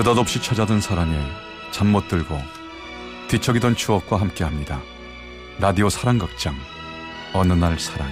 느닷없이 0.00 0.40
찾아든 0.40 0.80
사랑에 0.80 1.14
잠 1.72 1.88
못 1.88 2.08
들고 2.08 2.34
뒤척이던 3.28 3.76
추억과 3.76 4.18
함께합니다. 4.18 4.80
라디오 5.58 5.90
사랑극장 5.90 6.54
어느 7.34 7.52
날 7.52 7.78
사랑이 7.78 8.10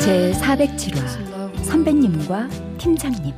제 0.00 0.32
407화 0.32 1.64
선배님과 1.64 2.48
팀장님 2.78 3.32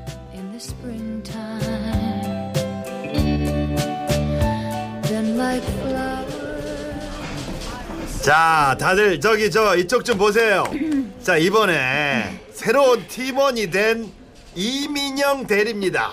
자, 8.22 8.76
다들 8.78 9.20
저기 9.20 9.50
저 9.50 9.76
이쪽 9.76 10.04
좀 10.04 10.16
보세요. 10.16 10.62
자, 11.22 11.36
이번에 11.36 12.40
새로운 12.52 13.04
팀원이 13.08 13.68
된 13.72 14.12
이민영 14.54 15.46
대리입니다. 15.48 16.12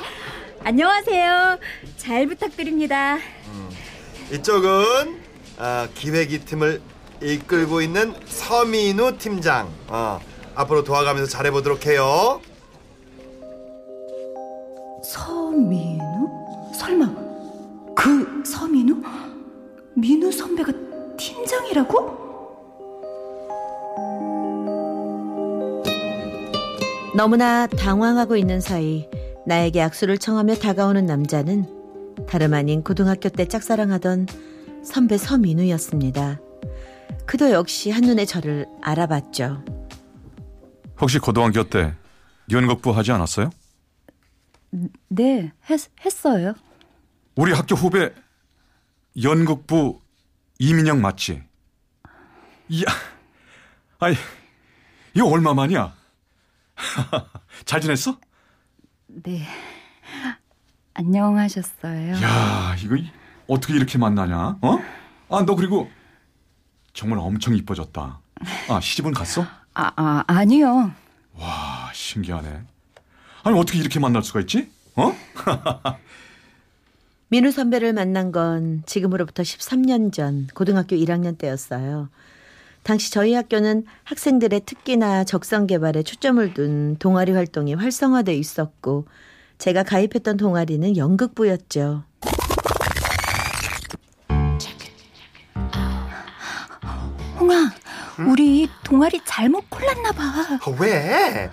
안녕하세요 0.63 1.57
잘 1.97 2.25
부탁드립니다 2.27 3.17
이쪽은 4.31 5.21
어, 5.57 5.87
기획이 5.93 6.39
팀을 6.45 6.81
이끌고 7.21 7.81
있는 7.81 8.15
서민우 8.25 9.19
팀장. 9.19 9.71
어, 9.87 10.19
앞으로 10.55 10.83
도와가면서 10.83 11.29
잘해보도록 11.29 11.85
해요. 11.85 12.41
서민우? 15.03 16.73
설마 16.73 17.05
그 17.95 18.43
서민우? 18.45 18.99
민우 19.95 20.31
선배가 20.31 20.88
팀장이라고? 21.49 22.19
너무나 27.15 27.65
당황하고 27.65 28.37
있는 28.37 28.61
사이 28.61 29.09
나에게 29.47 29.81
악수를 29.81 30.19
청하며 30.19 30.55
다가오는 30.55 31.05
남자는 31.05 32.15
다름 32.27 32.53
아닌 32.53 32.83
고등학교 32.83 33.29
때 33.29 33.47
짝사랑하던 33.47 34.27
선배 34.83 35.17
서민우였습니다. 35.17 36.39
그도 37.25 37.51
역시 37.51 37.89
한눈에 37.89 38.25
저를 38.25 38.67
알아봤죠. 38.81 39.63
혹시 41.01 41.17
고등학교 41.17 41.63
때 41.63 41.95
연극부 42.51 42.91
하지 42.91 43.11
않았어요? 43.11 43.49
네, 45.07 45.51
했, 45.69 45.79
했어요. 46.05 46.53
우리 47.35 47.53
학교 47.53 47.75
후배 47.75 48.13
연극부 49.21 49.99
이민영 50.59 51.01
맞지? 51.01 51.41
이야, 52.67 52.85
아이, 53.99 54.13
이거 55.13 55.27
얼마만이야? 55.27 55.93
잘 57.65 57.79
지냈어? 57.79 58.19
네. 59.07 59.47
안녕하셨어요. 60.93 62.21
야, 62.21 62.75
이거 62.77 62.97
어떻게 63.47 63.73
이렇게 63.73 63.97
만나냐? 63.97 64.57
어? 64.61 64.79
아, 65.29 65.45
너 65.45 65.55
그리고 65.55 65.89
정말 66.93 67.19
엄청 67.19 67.55
이뻐졌다. 67.55 68.19
아, 68.69 68.79
시집은 68.81 69.13
갔어? 69.13 69.45
아, 69.73 69.91
아, 69.95 70.23
아니요. 70.27 70.91
와, 71.35 71.89
신기하네. 71.93 72.63
아니, 73.43 73.57
어떻게 73.57 73.79
이렇게 73.79 73.97
만날 74.01 74.23
수가 74.23 74.41
있지? 74.41 74.69
어? 74.97 75.15
민우 77.31 77.51
선배를 77.51 77.93
만난 77.93 78.31
건 78.31 78.81
지금으로부터 78.87 79.43
13년 79.43 80.11
전 80.11 80.47
고등학교 80.55 80.95
1학년 80.95 81.37
때였어요. 81.37 82.09
당시 82.81 83.11
저희 83.11 83.35
학교는 83.35 83.85
학생들의 84.03 84.61
특기나 84.65 85.23
적성 85.23 85.67
개발에 85.67 86.01
초점을 86.01 86.53
둔 86.55 86.95
동아리 86.97 87.31
활동이 87.33 87.75
활성화돼 87.75 88.33
있었고 88.33 89.05
제가 89.59 89.83
가입했던 89.83 90.37
동아리는 90.37 90.97
연극부였죠. 90.97 92.03
홍아, 97.39 97.71
우리 98.27 98.67
동아리 98.83 99.21
잘못 99.23 99.69
골랐나 99.69 100.11
봐. 100.13 100.23
아, 100.23 100.75
왜? 100.79 101.51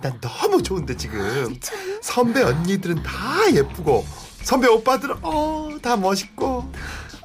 난 0.00 0.20
너무 0.20 0.62
좋은데 0.62 0.96
지금. 0.96 1.58
선배 2.00 2.42
언니들은 2.42 3.02
다 3.02 3.52
예쁘고 3.52 4.04
선배 4.46 4.68
오빠들은 4.68 5.16
어, 5.22 5.70
다 5.82 5.96
멋있고 5.96 6.70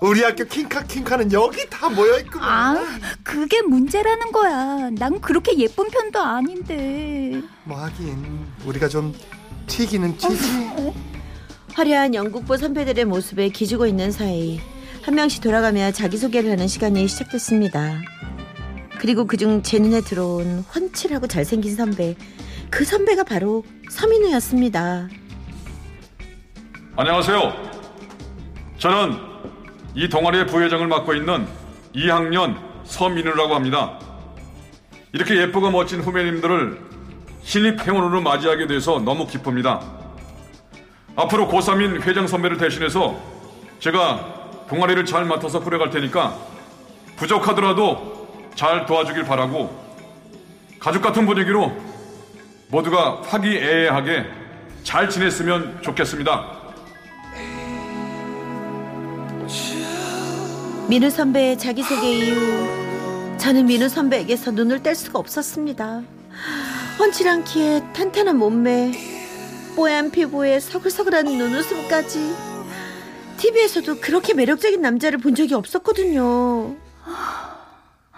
우리 0.01 0.23
학교 0.23 0.43
킹카 0.43 0.85
킹카는 0.85 1.31
여기 1.31 1.69
다 1.69 1.87
모여 1.87 2.17
있구만. 2.17 2.77
아, 2.77 2.83
그게 3.23 3.61
문제라는 3.61 4.31
거야. 4.31 4.89
난 4.97 5.21
그렇게 5.21 5.55
예쁜 5.59 5.87
편도 5.91 6.19
아닌데. 6.19 7.39
뭐 7.63 7.77
하긴 7.77 8.47
우리가 8.65 8.87
좀 8.87 9.13
튀기는 9.67 10.17
튀지. 10.17 10.93
화려한 11.75 12.15
연극부 12.15 12.57
선배들의 12.57 13.05
모습에 13.05 13.49
기죽어 13.49 13.85
있는 13.85 14.11
사이 14.11 14.59
한 15.03 15.13
명씩 15.13 15.43
돌아가며 15.43 15.91
자기소개를 15.91 16.49
하는 16.49 16.67
시간이 16.67 17.07
시작됐습니다. 17.07 18.01
그리고 18.97 19.27
그중 19.27 19.61
제 19.61 19.77
눈에 19.77 20.01
들어온 20.01 20.65
훤칠하고 20.73 21.27
잘생긴 21.27 21.75
선배 21.75 22.15
그 22.71 22.83
선배가 22.83 23.25
바로 23.25 23.63
서민우였습니다. 23.91 25.07
안녕하세요. 26.97 27.53
저는 28.77 29.17
이 29.95 30.09
동아리의 30.09 30.45
부회장을 30.47 30.85
맡고 30.87 31.13
있는 31.13 31.47
2학년 31.95 32.57
서민우라고 32.83 33.55
합니다. 33.55 33.97
이렇게 35.13 35.37
예쁘고 35.37 35.71
멋진 35.71 36.01
후배님들을 36.01 36.81
신입 37.43 37.87
회원으로 37.87 38.19
맞이하게 38.19 38.67
돼서 38.67 38.99
너무 38.99 39.25
기쁩니다. 39.25 39.81
앞으로 41.15 41.47
고3인 41.47 42.01
회장 42.01 42.27
선배를 42.27 42.57
대신해서 42.57 43.17
제가 43.79 44.65
동아리를 44.69 45.05
잘 45.05 45.23
맡아서 45.23 45.61
꾸려갈 45.61 45.91
테니까 45.91 46.35
부족하더라도 47.15 48.27
잘 48.55 48.85
도와주길 48.85 49.23
바라고 49.23 49.81
가족 50.77 51.01
같은 51.01 51.25
분위기로 51.25 51.71
모두가 52.67 53.21
화기애애하게 53.21 54.25
잘 54.83 55.09
지냈으면 55.09 55.81
좋겠습니다. 55.81 56.60
민우 60.91 61.09
선배의 61.09 61.57
자기소개 61.57 62.11
이후 62.11 63.37
저는 63.37 63.65
민우 63.67 63.87
선배에게서 63.87 64.51
눈을 64.51 64.83
뗄 64.83 64.93
수가 64.93 65.19
없었습니다. 65.19 66.01
훤칠한 66.99 67.45
키에 67.45 67.93
탄탄한 67.93 68.37
몸매, 68.37 68.91
뽀얀 69.77 70.11
피부에 70.11 70.59
서글서글한 70.59 71.27
눈웃음까지 71.27 72.35
TV에서도 73.37 74.01
그렇게 74.01 74.33
매력적인 74.33 74.81
남자를 74.81 75.17
본 75.19 75.33
적이 75.33 75.53
없었거든요. 75.53 76.75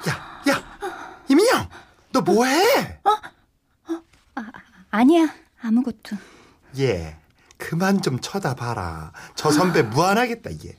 야, 0.09 0.41
야, 0.50 0.63
이민영, 1.29 1.69
너 2.11 2.22
뭐해? 2.22 3.00
아니야, 4.90 5.31
아무것도. 5.61 6.17
얘, 6.79 7.17
그만 7.57 8.01
좀 8.01 8.19
쳐다봐라. 8.19 9.11
저 9.35 9.51
선배 9.51 9.84
무안하겠다 9.84 10.50
얘. 10.66 10.75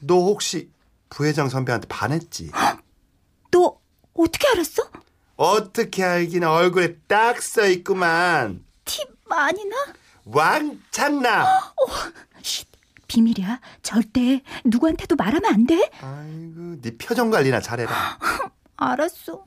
너 0.00 0.14
혹시 0.14 0.70
부회장 1.08 1.48
선배한테 1.48 1.86
반했지? 1.88 2.50
너 3.50 3.78
어떻게 4.14 4.48
알았어? 4.48 4.82
어떻게 5.36 6.02
알긴 6.04 6.44
얼굴에 6.44 6.96
딱 7.06 7.40
써 7.42 7.66
있구만. 7.68 8.64
티 8.84 9.04
많이 9.28 9.64
나? 9.66 9.76
왕창나. 10.24 11.46
쉿, 12.42 12.66
비밀이야. 13.06 13.60
절대 13.82 14.42
누구한테도 14.64 15.16
말하면 15.16 15.44
안 15.46 15.66
돼. 15.66 15.90
아이고, 16.00 16.80
네 16.82 16.96
표정 16.98 17.30
관리나 17.30 17.60
잘해라. 17.60 18.18
알았어. 18.76 19.44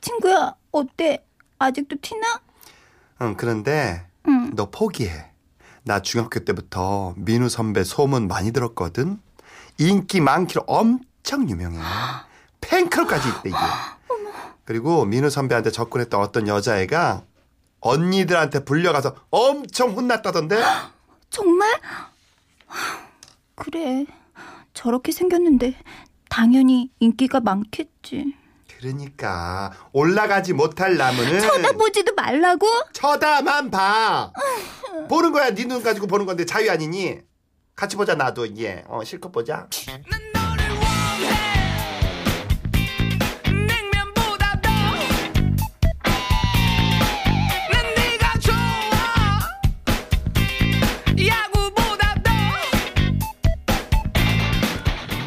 친구야, 0.00 0.54
어때? 0.72 1.24
아직도 1.58 1.96
티나? 2.02 2.40
응, 3.22 3.36
그런데 3.36 4.06
응. 4.26 4.52
너 4.54 4.70
포기해. 4.70 5.30
나 5.84 6.02
중학교 6.02 6.40
때부터 6.40 7.14
민우 7.16 7.48
선배 7.48 7.82
소문 7.84 8.28
많이 8.28 8.52
들었거든. 8.52 9.20
인기 9.78 10.20
많기로 10.20 10.62
엄청 10.66 11.48
유명해. 11.48 11.78
팬클럽까지 12.60 13.28
있대 13.28 13.48
이게. 13.50 13.56
그리고 14.64 15.04
민우 15.04 15.30
선배한테 15.30 15.70
접근했던 15.70 16.20
어떤 16.20 16.46
여자애가 16.48 17.22
언니들한테 17.80 18.64
불려가서 18.64 19.14
엄청 19.30 19.92
혼났다던데. 19.92 20.62
정말? 21.30 21.70
그래. 23.54 24.04
저렇게 24.74 25.12
생겼는데 25.12 25.74
당연히 26.28 26.90
인기가 26.98 27.40
많겠지. 27.40 28.34
그러니까 28.78 29.72
올라가지 29.92 30.52
못할 30.52 30.96
나무는 30.96 31.40
쳐다보지도 31.40 32.14
말라고? 32.14 32.66
쳐다만 32.92 33.70
봐. 33.70 34.32
보는 35.08 35.32
거야. 35.32 35.50
네 35.54 35.64
눈 35.64 35.82
가지고 35.82 36.06
보는 36.06 36.26
건데 36.26 36.44
자유 36.44 36.70
아니니? 36.70 37.18
같이 37.78 37.94
보자 37.94 38.16
나도 38.16 38.44
이제. 38.44 38.82
어, 38.88 39.04
실컷 39.04 39.30
보자. 39.30 39.68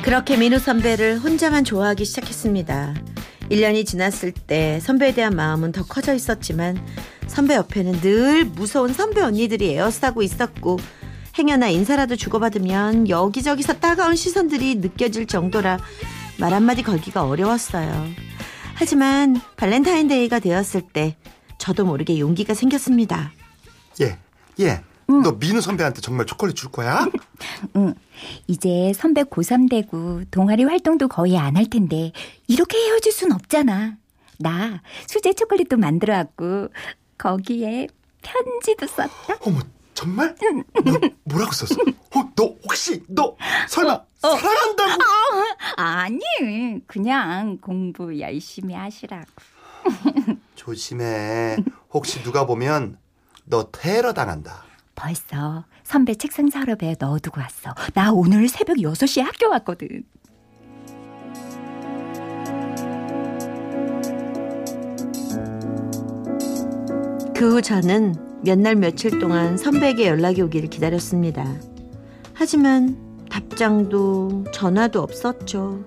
그렇게 0.03 0.35
민우 0.35 0.59
선배를 0.59 1.19
혼자만 1.19 1.63
좋아하기 1.63 2.03
시작했습니다. 2.03 2.95
1년이 3.49 3.85
지났을 3.85 4.33
때 4.33 4.81
선배에 4.81 5.13
대한 5.13 5.37
마음은 5.37 5.71
더 5.71 5.85
커져 5.85 6.13
있었지만 6.13 6.85
선배 7.27 7.55
옆에는 7.55 8.01
늘 8.01 8.43
무서운 8.43 8.91
선배 8.91 9.21
언니들이 9.21 9.69
에워싸고 9.69 10.21
있었고 10.21 10.79
행여나 11.37 11.69
인사라도 11.69 12.15
주고받으면 12.15 13.09
여기저기서 13.09 13.79
따가운 13.79 14.15
시선들이 14.15 14.75
느껴질 14.75 15.27
정도라 15.27 15.79
말 16.39 16.53
한마디 16.53 16.83
걸기가 16.83 17.23
어려웠어요. 17.23 18.07
하지만 18.75 19.39
발렌타인데이가 19.57 20.39
되었을 20.39 20.81
때 20.93 21.15
저도 21.57 21.85
모르게 21.85 22.19
용기가 22.19 22.53
생겼습니다. 22.53 23.31
예, 24.01 24.17
예. 24.59 24.81
너 25.07 25.33
민우 25.37 25.59
선배한테 25.61 25.99
정말 26.01 26.25
초콜릿 26.25 26.55
줄 26.55 26.71
거야? 26.71 27.05
응. 27.75 27.93
이제 28.47 28.93
선배 28.95 29.23
고3 29.23 29.69
되고 29.69 30.21
동아리 30.31 30.63
활동도 30.63 31.09
거의 31.09 31.37
안 31.37 31.57
할 31.57 31.65
텐데 31.69 32.11
이렇게 32.47 32.77
헤어질 32.77 33.11
순 33.11 33.31
없잖아. 33.33 33.97
나 34.39 34.81
수제 35.07 35.33
초콜릿도 35.33 35.75
만들어 35.77 36.15
왔고 36.15 36.69
거기에 37.17 37.87
편지도 38.21 38.87
썼다. 38.87 39.37
어머, 39.41 39.59
정말? 39.93 40.35
뭐, 40.83 40.99
뭐라고 41.23 41.51
썼어? 41.51 41.75
어, 42.15 42.31
너 42.35 42.55
혹시 42.63 43.03
너 43.07 43.35
설마 43.67 44.01
사랑한다고? 44.19 45.01
아니, 45.77 46.19
그냥 46.87 47.57
공부 47.59 48.19
열심히 48.19 48.73
하시라고. 48.73 49.25
조심해. 50.55 51.57
혹시 51.93 52.21
누가 52.23 52.45
보면 52.45 52.97
너 53.45 53.69
테러 53.71 54.13
당한다. 54.13 54.63
벌써 54.95 55.65
선배 55.83 56.15
책상 56.15 56.49
서랍에 56.49 56.95
넣어두고 56.99 57.39
왔어. 57.41 57.73
나 57.93 58.11
오늘 58.11 58.47
새벽 58.47 58.77
6시에 58.77 59.21
학교 59.23 59.49
왔거든. 59.49 60.03
그 67.35 67.49
후 67.55 67.61
저는 67.61 68.13
몇 68.43 68.57
날 68.59 68.75
며칠 68.75 69.19
동안 69.19 69.57
선배에게 69.57 70.07
연락이 70.07 70.41
오기를 70.41 70.69
기다렸습니다. 70.69 71.45
하지만 72.33 72.97
답장도 73.29 74.45
전화도 74.51 75.01
없었죠. 75.01 75.83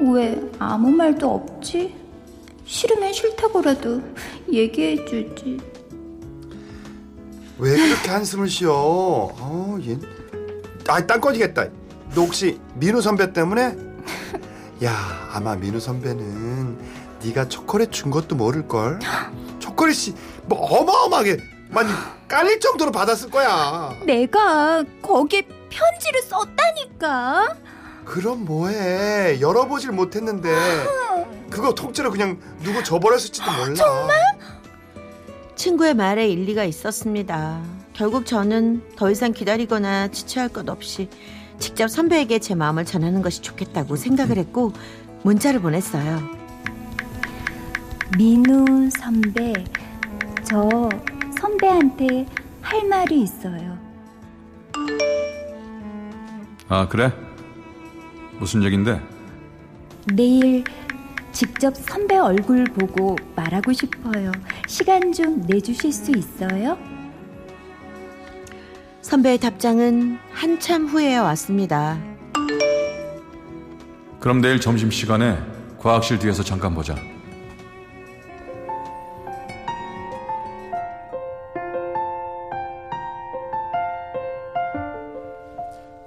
왜 0.00 0.42
아무 0.58 0.90
말도 0.90 1.30
없지? 1.30 1.94
싫으면 2.64 3.12
싫다고라도 3.12 4.02
얘기해 4.50 5.04
주지. 5.04 5.58
왜 7.58 7.76
그렇게 7.76 8.08
한숨을 8.10 8.48
쉬어? 8.48 8.72
어, 8.74 9.78
얘. 9.86 9.96
아, 10.88 11.06
딴 11.06 11.20
꺼지겠다. 11.20 11.66
너 12.14 12.22
혹시 12.22 12.58
민우 12.74 13.00
선배 13.00 13.32
때문에? 13.32 13.76
야, 14.84 14.92
아마 15.32 15.54
민우 15.54 15.78
선배는 15.78 16.76
네가 17.24 17.48
초콜릿 17.48 17.92
준 17.92 18.10
것도 18.10 18.34
모를 18.36 18.66
걸. 18.66 18.98
초콜릿이 19.58 20.14
뭐 20.46 20.58
어마어마하게 20.58 21.38
많이 21.70 21.90
깔릴 22.28 22.60
정도로 22.60 22.92
받았을 22.92 23.30
거야. 23.30 23.94
내가 24.04 24.84
거기에 25.00 25.42
편지를 25.70 26.22
썼다니까. 26.22 27.56
그럼 28.04 28.44
뭐해? 28.44 29.40
열어보질 29.40 29.92
못했는데 29.92 30.50
그거 31.48 31.74
통째로 31.74 32.10
그냥 32.10 32.38
누구 32.62 32.82
줘버렸을지도 32.82 33.50
몰라. 33.52 33.74
정말? 33.74 34.16
친구의 35.54 35.94
말에 35.94 36.28
일리가 36.28 36.64
있었습니다. 36.64 37.62
결국 37.92 38.26
저는 38.26 38.82
더 38.96 39.10
이상 39.10 39.32
기다리거나 39.32 40.08
지체할 40.08 40.48
것 40.48 40.68
없이 40.68 41.08
직접 41.58 41.88
선배에게 41.88 42.40
제 42.40 42.54
마음을 42.54 42.84
전하는 42.84 43.22
것이 43.22 43.40
좋겠다고 43.42 43.96
생각을 43.96 44.38
했고 44.38 44.72
문자를 45.22 45.60
보냈어요. 45.60 46.41
민우 48.16 48.90
선배, 48.90 49.52
저 50.44 50.68
선배한테 51.40 52.26
할 52.60 52.86
말이 52.86 53.22
있어요. 53.22 53.78
아, 56.68 56.86
그래? 56.88 57.12
무슨 58.38 58.62
얘긴데? 58.62 59.00
내일 60.14 60.64
직접 61.32 61.74
선배 61.74 62.18
얼굴 62.18 62.64
보고 62.64 63.16
말하고 63.34 63.72
싶어요. 63.72 64.30
시간 64.66 65.12
좀 65.12 65.40
내주실 65.46 65.92
수 65.92 66.10
있어요? 66.10 66.76
선배의 69.00 69.38
답장은 69.38 70.18
한참 70.32 70.86
후에 70.86 71.16
왔습니다. 71.16 71.98
그럼 74.20 74.40
내일 74.40 74.60
점심시간에 74.60 75.38
과학실 75.78 76.18
뒤에서 76.18 76.42
잠깐 76.42 76.74
보자. 76.74 76.94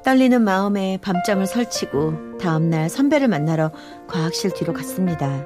떨리는 0.06 0.40
마음에 0.44 1.00
밤잠을 1.02 1.48
설치고 1.48 2.38
다음날 2.38 2.90
선배를 2.90 3.28
만나러 3.28 3.72
과학실 4.08 4.54
뒤로 4.54 4.72
갔습니다. 4.72 5.44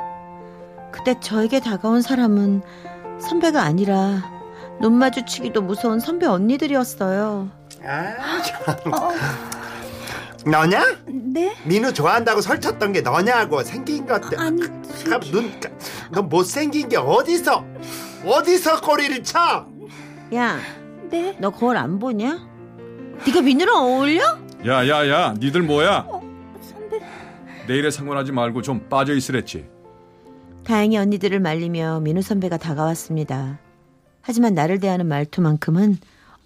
그때 0.91 1.17
저에게 1.21 1.61
다가온 1.61 2.01
사람은 2.01 2.61
선배가 3.21 3.61
아니라 3.61 4.21
눈 4.81 4.95
마주치기도 4.95 5.61
무서운 5.61 6.01
선배 6.01 6.25
언니들이었어요. 6.25 7.49
아, 7.85 8.41
참. 8.43 8.91
너냐? 10.45 10.97
네? 11.07 11.55
민우 11.63 11.93
좋아한다고 11.93 12.41
설쳤던 12.41 12.91
게 12.91 12.99
너냐고 12.99 13.63
생긴 13.63 14.05
것들. 14.05 14.37
아니, 14.37 14.59
눈, 15.31 15.53
너 16.11 16.21
못생긴 16.21 16.89
게 16.89 16.97
어디서 16.97 17.63
어디서 18.25 18.81
꼬리를 18.81 19.23
쳐? 19.23 19.65
야, 20.35 20.59
네? 21.09 21.37
너 21.39 21.49
거울 21.49 21.77
안 21.77 21.97
보냐? 21.97 22.45
네가 23.25 23.41
민우랑 23.41 23.77
어울려? 23.77 24.48
야, 24.65 24.87
야, 24.87 25.07
야, 25.07 25.33
니들 25.37 25.61
뭐야? 25.63 26.05
선배. 26.61 26.99
내일에 27.67 27.89
상관하지 27.91 28.31
말고 28.31 28.61
좀 28.61 28.87
빠져 28.89 29.13
있으랬지. 29.15 29.65
다행히 30.65 30.97
언니들을 30.97 31.39
말리며 31.39 32.01
민우 32.01 32.21
선배가 32.21 32.57
다가왔습니다. 32.57 33.59
하지만 34.21 34.53
나를 34.53 34.79
대하는 34.79 35.07
말투만큼은 35.07 35.97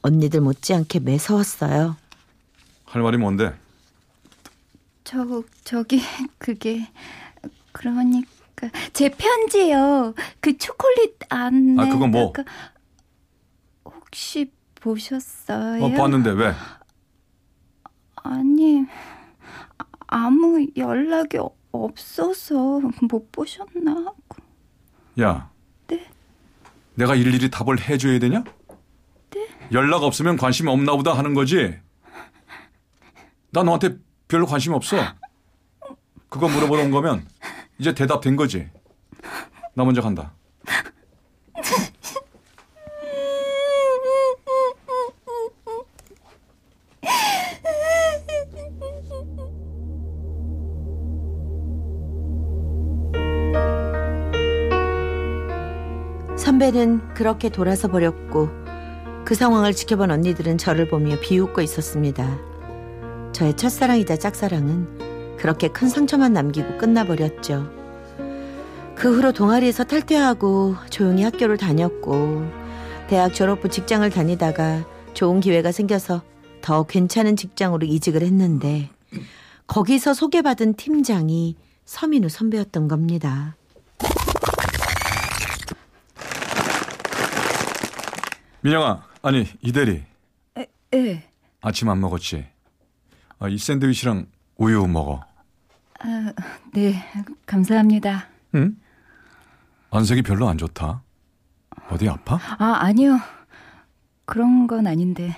언니들 0.03 0.41
못지않게 0.41 0.99
매서웠어요. 0.99 1.97
할 2.85 3.01
말이 3.01 3.17
뭔데? 3.17 3.53
저 5.03 5.43
저기 5.63 6.01
그게 6.37 6.87
그러니까 7.71 8.69
제 8.93 9.09
편지요. 9.09 10.13
그 10.39 10.57
초콜릿 10.57 11.17
안에 11.29 11.81
아, 11.81 11.89
그건 11.89 12.11
뭐? 12.11 12.31
혹시 13.83 14.51
보셨어요? 14.75 15.83
어, 15.83 15.91
봤는데 15.91 16.29
왜? 16.31 16.53
아니 18.23 18.85
아- 19.77 19.85
아무 20.07 20.65
연락이 20.77 21.37
어- 21.37 21.55
없어서 21.71 22.81
못 23.09 23.31
보셨나 23.31 23.91
하고. 23.91 24.15
야. 25.21 25.49
네? 25.87 26.07
내가 26.95 27.15
일일이 27.15 27.49
답을 27.49 27.79
해줘야 27.81 28.19
되냐? 28.19 28.43
네? 29.31 29.47
연락 29.71 30.03
없으면 30.03 30.37
관심 30.37 30.67
없나 30.67 30.95
보다 30.95 31.13
하는 31.17 31.33
거지. 31.33 31.77
나 33.51 33.63
너한테 33.63 33.97
별로 34.27 34.45
관심 34.45 34.73
없어. 34.73 34.97
그거 36.29 36.47
물어보러 36.47 36.83
온 36.83 36.91
거면 36.91 37.27
이제 37.79 37.93
대답된 37.93 38.35
거지. 38.35 38.69
나 39.75 39.83
먼저 39.83 40.01
간다. 40.01 40.33
선배는 56.43 57.13
그렇게 57.13 57.47
돌아서 57.47 57.87
버렸고 57.87 58.49
그 59.23 59.33
상황을 59.33 59.71
지켜본 59.71 60.11
언니들은 60.11 60.57
저를 60.57 60.89
보며 60.89 61.17
비웃고 61.21 61.61
있었습니다. 61.61 62.37
저의 63.31 63.55
첫사랑이자 63.55 64.17
짝사랑은 64.17 65.37
그렇게 65.37 65.69
큰 65.69 65.87
상처만 65.87 66.33
남기고 66.33 66.77
끝나버렸죠. 66.79 67.71
그 68.93 69.15
후로 69.15 69.31
동아리에서 69.31 69.85
탈퇴하고 69.85 70.75
조용히 70.89 71.23
학교를 71.23 71.55
다녔고 71.55 72.43
대학 73.07 73.33
졸업 73.33 73.63
후 73.63 73.69
직장을 73.69 74.07
다니다가 74.09 74.85
좋은 75.13 75.39
기회가 75.39 75.71
생겨서 75.71 76.23
더 76.61 76.83
괜찮은 76.83 77.37
직장으로 77.37 77.87
이직을 77.87 78.21
했는데 78.21 78.89
거기서 79.67 80.13
소개받은 80.13 80.73
팀장이 80.73 81.55
서민우 81.85 82.27
선배였던 82.27 82.89
겁니다. 82.89 83.55
민영아, 88.63 89.03
아니 89.21 89.45
이대리 89.61 90.03
예. 90.93 91.29
아침 91.61 91.89
안 91.89 91.99
먹었지? 91.99 92.47
아, 93.39 93.49
이 93.49 93.57
샌드위치랑 93.57 94.27
우유 94.55 94.87
먹어. 94.87 95.25
네, 96.73 97.03
감사합니다. 97.45 98.27
응? 98.55 98.77
안색이 99.91 100.21
별로 100.21 100.47
안 100.47 100.57
좋다. 100.57 101.01
어디 101.89 102.07
아파? 102.07 102.35
아, 102.57 102.77
아니요. 102.85 103.19
그런 104.25 104.67
건 104.67 104.87
아닌데. 104.87 105.35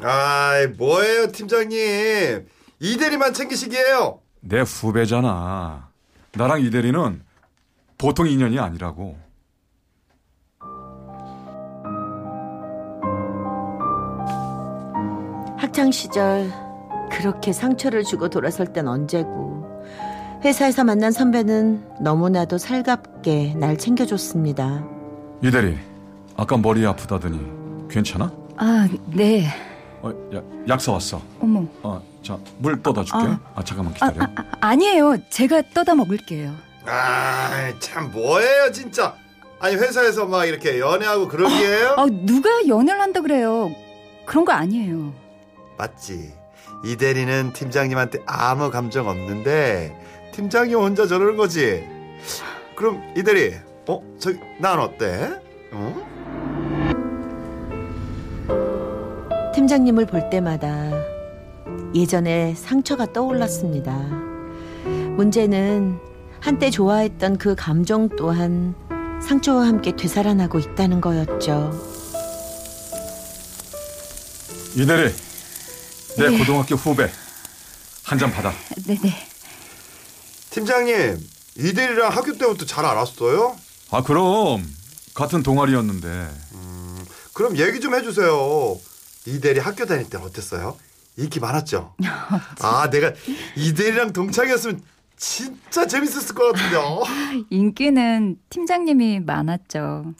아이, 0.00 0.66
뭐예요, 0.68 1.32
팀장님. 1.32 2.48
이대리만 2.80 3.34
챙기시기에요. 3.34 4.20
내 4.40 4.60
후배잖아. 4.60 5.90
나랑 6.32 6.62
이 6.62 6.70
대리는 6.70 7.22
보통 7.98 8.26
인연이 8.26 8.58
아니라고. 8.58 9.18
학창 15.74 15.90
시절 15.90 16.52
그렇게 17.10 17.52
상처를 17.52 18.04
주고 18.04 18.28
돌아설 18.28 18.72
땐 18.72 18.86
언제고 18.86 19.66
회사에서 20.44 20.84
만난 20.84 21.10
선배는 21.10 21.96
너무나도 22.00 22.58
살갑게 22.58 23.54
날 23.56 23.76
챙겨줬습니다. 23.76 24.84
이 25.42 25.50
대리, 25.50 25.76
아까 26.36 26.56
머리 26.56 26.86
아프다더니 26.86 27.88
괜찮아? 27.90 28.32
아, 28.56 28.88
네. 29.06 29.48
어, 30.00 30.10
야, 30.36 30.40
약 30.68 30.80
사 30.80 30.92
왔어. 30.92 31.20
어머. 31.40 31.64
어, 31.82 32.00
자, 32.22 32.38
물 32.58 32.80
떠다 32.80 33.02
줄게. 33.02 33.26
아, 33.56 33.64
잠깐만 33.64 33.94
아, 33.98 34.10
기다려. 34.10 34.22
아, 34.26 34.30
아, 34.36 34.68
아니에요. 34.68 35.16
제가 35.28 35.60
떠다 35.74 35.96
먹을게요. 35.96 36.52
아이, 36.86 37.74
참, 37.80 38.12
뭐예요, 38.12 38.70
진짜. 38.70 39.16
아니, 39.58 39.74
회사에서 39.74 40.24
막 40.26 40.44
이렇게 40.44 40.78
연애하고 40.78 41.26
그런 41.26 41.50
게예요? 41.50 41.94
아, 41.96 42.06
누가 42.24 42.48
연애를 42.68 43.00
한다 43.00 43.20
그래요. 43.20 43.72
그런 44.24 44.44
거 44.44 44.52
아니에요. 44.52 45.23
맞지. 45.76 46.32
이 46.84 46.96
대리는 46.96 47.52
팀장님한테 47.52 48.20
아무 48.26 48.70
감정 48.70 49.08
없는데, 49.08 49.96
팀장님 50.32 50.76
혼자 50.76 51.06
저러는 51.06 51.36
거지. 51.36 51.84
그럼 52.76 53.02
이 53.16 53.22
대리, 53.22 53.54
어? 53.88 54.02
저기, 54.18 54.38
난 54.60 54.78
어때? 54.80 55.30
어? 55.72 56.14
팀장님을 59.54 60.06
볼 60.06 60.28
때마다 60.30 60.90
예전에 61.94 62.54
상처가 62.54 63.12
떠올랐습니다. 63.12 63.96
문제는 65.16 65.98
한때 66.40 66.70
좋아했던 66.70 67.38
그 67.38 67.54
감정 67.54 68.08
또한 68.10 68.74
상처와 69.22 69.66
함께 69.66 69.96
되살아나고 69.96 70.58
있다는 70.58 71.00
거였죠. 71.00 71.70
이 74.76 74.84
대리, 74.84 75.14
내 76.16 76.28
네. 76.30 76.38
고등학교 76.38 76.74
후배. 76.76 77.10
한 78.04 78.18
잔 78.18 78.30
받아. 78.30 78.52
네네. 78.86 79.26
팀장님, 80.50 81.26
이대리랑 81.56 82.12
학교 82.12 82.36
때부터 82.36 82.66
잘 82.66 82.84
알았어요? 82.84 83.56
아, 83.90 84.02
그럼. 84.02 84.64
같은 85.14 85.42
동아리였는데. 85.42 86.28
그럼 87.32 87.56
얘기 87.56 87.80
좀 87.80 87.94
해주세요. 87.94 88.78
이대리 89.26 89.58
학교 89.58 89.86
다닐 89.86 90.08
때 90.10 90.18
어땠어요? 90.18 90.76
인기 91.16 91.40
많았죠? 91.40 91.94
아, 92.60 92.90
내가 92.90 93.12
이대리랑 93.56 94.12
동창이었으면 94.12 94.82
진짜 95.16 95.86
재밌었을 95.86 96.34
것 96.34 96.52
같은데. 96.52 96.76
어. 96.76 97.02
인기는 97.50 98.36
팀장님이 98.50 99.20
많았죠. 99.20 100.12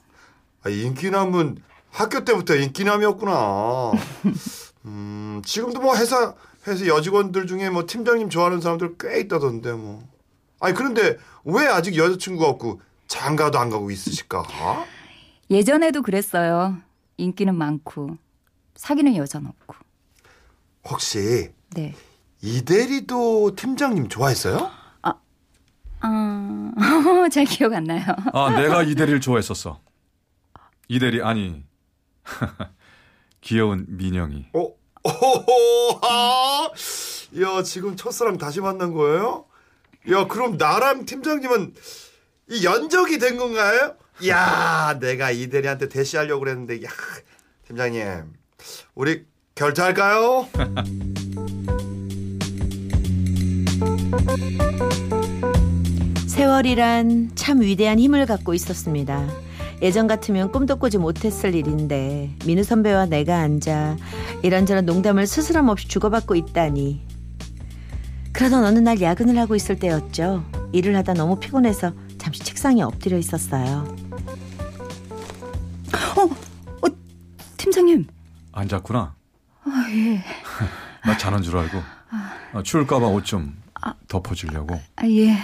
아, 0.64 0.68
인기남은 0.70 1.58
학교 1.90 2.24
때부터 2.24 2.54
인기남이었구나. 2.56 3.92
음, 4.84 5.42
지금도 5.44 5.80
뭐 5.80 5.96
회사 5.96 6.34
회사 6.66 6.86
여직원들 6.86 7.46
중에 7.46 7.70
뭐 7.70 7.86
팀장님 7.86 8.30
좋아하는 8.30 8.60
사람들 8.60 8.96
꽤 8.98 9.20
있다던데 9.20 9.72
뭐. 9.72 10.06
아니 10.60 10.74
그런데 10.74 11.18
왜 11.44 11.66
아직 11.66 11.96
여자친구가 11.96 12.48
없고 12.48 12.80
장가도 13.06 13.58
안 13.58 13.70
가고 13.70 13.90
있으실까? 13.90 14.44
예전에도 15.50 16.02
그랬어요. 16.02 16.76
인기는 17.16 17.54
많고 17.54 18.16
사귀는 18.76 19.16
여자는 19.16 19.48
없고. 19.48 19.74
혹시 20.88 21.50
네. 21.70 21.94
이대리도 22.42 23.54
팀장님 23.56 24.08
좋아했어요? 24.08 24.70
아, 26.06 26.72
잘 27.32 27.46
기억 27.46 27.72
안 27.72 27.84
나요. 27.84 28.04
아, 28.34 28.50
내가 28.50 28.82
이 28.82 28.94
대리를 28.94 29.20
좋아했었어. 29.22 29.80
이 30.88 30.98
대리, 30.98 31.22
아니. 31.22 31.64
귀여운 33.44 33.84
민영이. 33.88 34.46
어? 34.54 34.68
오호호, 35.06 36.00
아, 36.02 36.70
야, 37.42 37.62
지금 37.62 37.94
첫사랑 37.94 38.38
다시 38.38 38.60
만난 38.60 38.94
거예요? 38.94 39.44
야, 40.10 40.26
그럼 40.26 40.56
나랑 40.56 41.04
팀장님은 41.04 41.74
이 42.50 42.64
연적이 42.64 43.18
된 43.18 43.36
건가요? 43.36 43.96
야, 44.28 44.96
내가 44.98 45.30
이 45.30 45.50
대리한테 45.50 45.90
대시하려고 45.90 46.40
그랬는데, 46.40 46.82
야, 46.84 46.88
팀장님, 47.66 48.32
우리 48.94 49.26
결제할까요? 49.54 50.48
세월이란 56.26 57.32
참 57.34 57.60
위대한 57.60 57.98
힘을 57.98 58.24
갖고 58.24 58.54
있었습니다. 58.54 59.28
예전 59.82 60.06
같으면 60.06 60.50
꿈도 60.52 60.76
꾸지 60.76 60.98
못했을 60.98 61.54
일인데 61.54 62.36
민우 62.46 62.62
선배와 62.62 63.06
내가 63.06 63.38
앉아 63.40 63.96
이런저런 64.42 64.86
농담을 64.86 65.26
스스럼 65.26 65.68
없이 65.68 65.88
주고받고 65.88 66.34
있다니. 66.34 67.06
그러던 68.32 68.64
어느 68.64 68.78
날 68.78 69.00
야근을 69.00 69.38
하고 69.38 69.54
있을 69.54 69.78
때였죠. 69.78 70.44
일을 70.72 70.96
하다 70.96 71.14
너무 71.14 71.38
피곤해서 71.38 71.92
잠시 72.18 72.42
책상에 72.42 72.82
엎드려 72.82 73.16
있었어요. 73.16 73.94
팀장님. 77.56 78.06
앉았구나. 78.52 79.14
아, 79.64 79.86
예. 79.90 80.22
나 81.06 81.16
자는 81.16 81.42
줄 81.42 81.56
알고. 81.56 81.78
아, 82.52 82.62
추울까봐 82.62 83.06
옷좀 83.06 83.56
덮어주려고. 84.08 84.80
아, 84.96 85.06
예. 85.08 85.36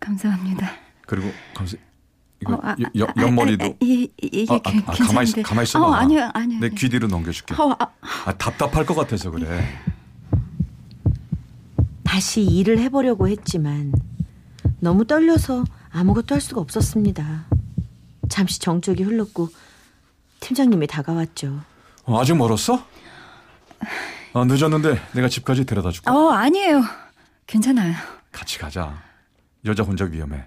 감사합니다. 0.00 0.70
그리고 1.06 1.30
감사, 1.54 1.76
이거 2.42 2.54
어, 2.54 2.60
아, 2.62 2.76
여- 2.80 3.00
여- 3.00 3.06
아, 3.06 3.12
옆머리도. 3.22 3.64
아, 3.64 3.68
아, 3.68 3.72
이, 3.80 4.10
이- 4.22 4.26
이게 4.32 4.52
아, 4.52 4.56
아, 4.56 4.70
괜- 4.70 4.82
아, 4.86 4.92
가만히 4.92 5.30
있- 5.30 5.34
괜찮은데. 5.34 5.42
가만히 5.42 5.64
있어 5.64 5.80
봐. 5.80 5.86
어, 5.86 5.92
아니요, 5.92 6.30
아니요. 6.34 6.60
내 6.60 6.68
귀 6.70 6.88
뒤로 6.88 7.08
넘겨줄게. 7.08 7.54
어, 7.54 7.74
아, 7.78 7.86
아, 8.26 8.32
답답할 8.34 8.84
것 8.84 8.94
같아서 8.94 9.30
그래. 9.30 9.66
다시 12.04 12.42
일을 12.42 12.78
해보려고 12.78 13.28
했지만 13.28 13.92
너무 14.80 15.06
떨려서 15.06 15.64
아무것도 15.90 16.34
할 16.34 16.40
수가 16.40 16.60
없었습니다. 16.60 17.46
잠시 18.28 18.58
정적이 18.60 19.04
흘렀고 19.04 19.48
팀장님이 20.40 20.86
다가왔죠. 20.86 21.60
어, 22.04 22.20
아직 22.20 22.34
멀었어? 22.36 22.84
아, 24.34 24.44
늦었는데 24.44 25.00
내가 25.14 25.28
집까지 25.28 25.64
데려다 25.64 25.90
줄까? 25.90 26.14
어, 26.14 26.30
아니에요. 26.30 26.82
괜찮아요. 27.46 27.94
같이 28.32 28.58
가자. 28.58 29.02
여자 29.64 29.82
혼자 29.82 30.04
위험해. 30.04 30.44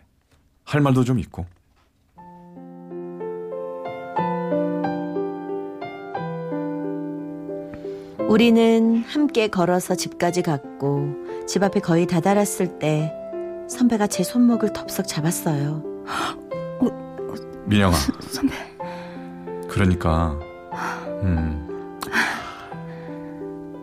할 0.65 0.81
말도 0.81 1.03
좀 1.03 1.19
있고. 1.19 1.46
우리는 8.29 9.03
함께 9.07 9.48
걸어서 9.48 9.95
집까지 9.95 10.43
갔고 10.43 11.15
집 11.48 11.63
앞에 11.63 11.79
거의 11.79 12.05
다다랐을 12.05 12.77
때 12.77 13.12
선배가 13.67 14.05
제 14.05 14.21
손목을 14.21 14.71
덥석 14.71 15.07
잡았어요. 15.07 15.81
민영아. 17.65 17.95
선배. 18.29 18.53
그러니까 19.67 20.38
음. 21.24 21.65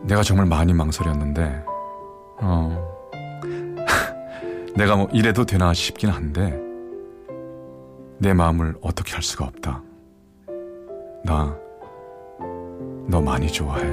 내가 0.04 0.22
정말 0.22 0.46
많이 0.46 0.72
망설였는데 0.72 1.64
어. 2.40 3.10
내가 4.76 4.94
뭐 4.94 5.08
이래도 5.12 5.44
되나 5.44 5.74
싶긴 5.74 6.10
한데 6.10 6.56
내 8.18 8.32
마음을 8.32 8.76
어떻게 8.80 9.12
할 9.12 9.24
수가 9.24 9.44
없다. 9.44 9.82
나 11.24 11.65
너 13.06 13.20
많이 13.20 13.50
좋아해. 13.50 13.84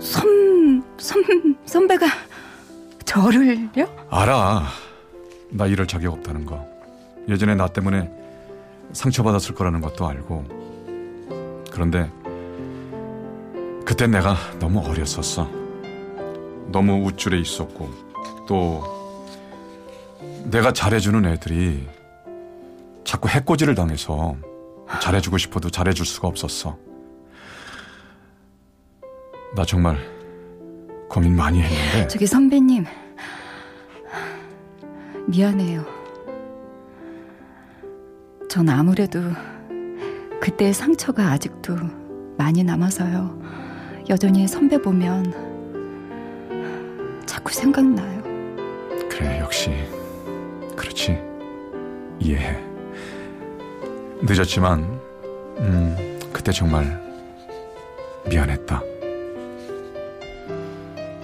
선, 0.00 0.82
선, 0.98 1.56
선배가 1.66 2.06
저를요? 3.04 3.86
알아. 4.08 4.64
나 5.50 5.66
이럴 5.66 5.86
자격 5.86 6.14
없다는 6.14 6.46
거. 6.46 6.66
예전에 7.28 7.54
나 7.54 7.68
때문에 7.68 8.10
상처받았을 8.92 9.54
거라는 9.54 9.80
것도 9.80 10.06
알고. 10.06 10.44
그런데 11.70 12.10
그땐 13.84 14.12
내가 14.12 14.36
너무 14.58 14.80
어렸었어. 14.80 15.48
너무 16.68 17.04
우쭐해 17.04 17.38
있었고 17.38 17.90
또 18.46 18.82
내가 20.44 20.72
잘해주는 20.72 21.24
애들이 21.26 21.86
자꾸 23.04 23.28
해코지를 23.28 23.74
당해서 23.74 24.36
잘해주고 24.98 25.38
싶어도 25.38 25.70
잘해줄 25.70 26.04
수가 26.04 26.28
없었어. 26.28 26.76
나 29.54 29.64
정말 29.64 29.96
고민 31.08 31.34
많이 31.34 31.60
했는데 31.60 32.06
저기 32.08 32.26
선배님 32.26 32.84
미안해요. 35.26 35.84
전 38.48 38.68
아무래도 38.68 39.20
그때의 40.40 40.72
상처가 40.72 41.30
아직도 41.30 41.76
많이 42.36 42.64
남아서요. 42.64 43.40
여전히 44.08 44.48
선배 44.48 44.78
보면 44.80 45.32
자꾸 47.26 47.52
생각나요. 47.52 48.22
그래 49.08 49.38
역시 49.40 49.70
그렇지 50.76 51.18
이해해 52.18 52.69
늦었지만 54.22 55.00
음 55.58 56.18
그때 56.32 56.52
정말 56.52 57.00
미안했다 58.28 58.82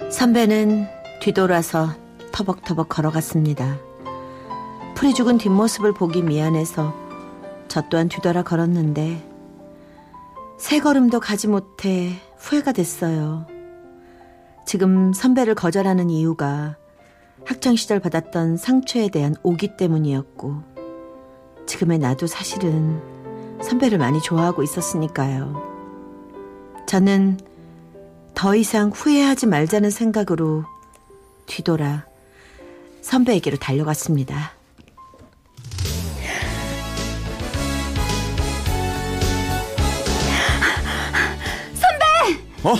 선배는 0.09 0.87
뒤돌아서 1.21 1.89
터벅터벅 2.31 2.89
걸어갔습니다. 2.89 3.77
풀이 4.95 5.13
죽은 5.13 5.37
뒷모습을 5.37 5.93
보기 5.93 6.23
미안해서 6.23 6.93
저 7.67 7.81
또한 7.89 8.07
뒤돌아 8.07 8.43
걸었는데 8.43 9.23
세 10.57 10.79
걸음도 10.79 11.19
가지 11.19 11.47
못해 11.47 12.13
후회가 12.37 12.71
됐어요. 12.71 13.45
지금 14.65 15.13
선배를 15.13 15.55
거절하는 15.55 16.09
이유가 16.09 16.77
학창시절 17.45 17.99
받았던 17.99 18.57
상처에 18.57 19.09
대한 19.09 19.35
오기 19.43 19.77
때문이었고 19.77 20.76
지금의 21.67 21.99
나도 21.99 22.25
사실은 22.27 23.01
선배를 23.61 23.97
많이 23.97 24.21
좋아하고 24.21 24.63
있었으니까요. 24.63 25.61
저는 26.87 27.39
더 28.33 28.55
이상 28.55 28.89
후회하지 28.89 29.47
말자는 29.47 29.91
생각으로 29.91 30.63
뒤돌아 31.45 32.05
선배에게로 33.01 33.57
달려갔습니다. 33.57 34.57
어? 42.63 42.75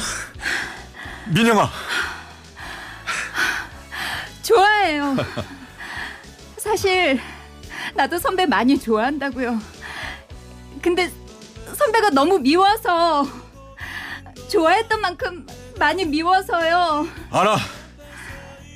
민영아 1.34 1.70
좋아해요. 4.41 5.15
사실 6.58 7.20
나도 7.98 8.20
선배 8.20 8.46
많이 8.46 8.80
좋아한다고요. 8.80 9.60
근데 10.84 11.12
선배가 11.75 12.12
너무 12.12 12.38
미워서 12.38 13.27
좋아했던 14.51 15.01
만큼 15.01 15.46
많이 15.80 16.06
미워서요. 16.06 17.08
알아 17.32 17.58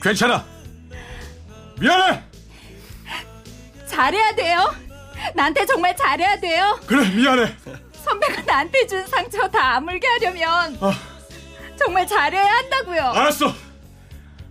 괜찮아 0.01 0.43
미안해 1.79 2.23
잘해야 3.85 4.35
돼요. 4.35 4.73
나한테 5.35 5.67
정말 5.67 5.95
잘해야 5.95 6.39
돼요. 6.39 6.79
그래 6.87 7.07
미안해 7.09 7.55
선배가 8.03 8.41
나한테 8.41 8.87
준 8.87 9.05
상처 9.05 9.47
다 9.47 9.75
아물게 9.75 10.07
하려면 10.07 10.77
아. 10.81 10.93
정말 11.77 12.07
잘해야 12.07 12.43
한다고요. 12.43 13.03
알았어 13.03 13.53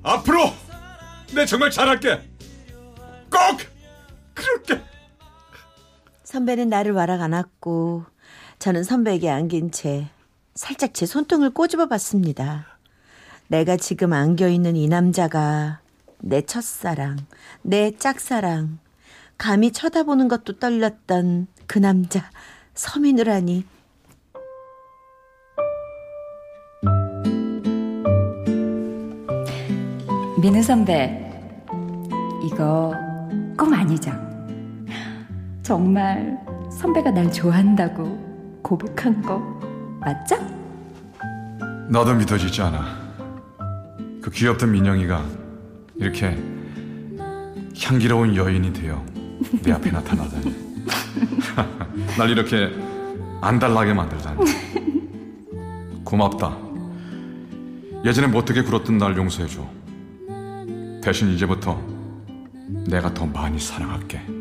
앞으로 0.05 0.55
내 1.33 1.45
정말 1.45 1.73
잘할게 1.73 2.30
선배는 6.31 6.69
나를 6.69 6.93
와락 6.93 7.23
안았고 7.23 8.05
저는 8.61 8.85
선배에게 8.85 9.29
안긴 9.29 9.73
채 9.73 10.07
살짝 10.55 10.95
제 10.95 11.05
손등을 11.05 11.51
꼬집어 11.51 11.89
봤습니다. 11.89 12.79
내가 13.49 13.77
지금 13.77 14.13
안겨 14.13 14.47
있는 14.47 14.77
이 14.77 14.87
남자가 14.87 15.81
내 16.21 16.43
첫사랑, 16.43 17.17
내 17.63 17.91
짝사랑, 17.97 18.79
감히 19.39 19.73
쳐다보는 19.73 20.29
것도 20.29 20.61
떨렸던 20.61 21.49
그 21.67 21.81
남자 21.81 22.31
서민우라니 22.75 23.65
민우 30.41 30.63
선배, 30.63 31.29
이거 32.45 32.95
껌 33.57 33.75
아니죠? 33.75 34.30
정말 35.71 36.37
선배가 36.69 37.13
날 37.13 37.31
좋아한다고 37.31 38.59
고백한 38.61 39.23
거 39.23 39.39
맞죠? 40.01 40.35
나도 41.89 42.13
믿어지지 42.15 42.61
않아. 42.63 42.85
그 44.21 44.33
귀엽던 44.33 44.73
민영이가 44.73 45.25
이렇게 45.95 46.37
향기로운 47.81 48.35
여인이 48.35 48.73
되어 48.73 49.01
내 49.63 49.71
앞에 49.71 49.93
나타나다니. 49.95 50.57
날 52.19 52.31
이렇게 52.31 52.73
안달나게 53.41 53.95
만들다니. 53.95 54.41
고맙다. 56.03 56.59
예전에 58.05 58.27
못되게 58.27 58.63
굴었던 58.63 58.99
날 58.99 59.17
용서해줘. 59.17 59.65
대신 61.01 61.29
이제부터 61.29 61.81
내가 62.89 63.15
더 63.15 63.25
많이 63.25 63.61
사랑할게 63.61 64.40